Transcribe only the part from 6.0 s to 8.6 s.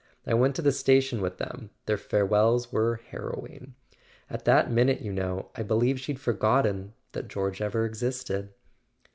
forgotten that George ever existed!"